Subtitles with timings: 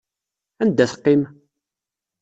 [0.61, 1.21] Anda teqqim?